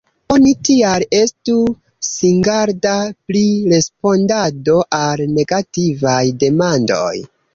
[0.33, 1.57] Oni tial estu
[2.07, 2.95] singarda
[3.29, 7.15] pri respondado al negativaj demandoj.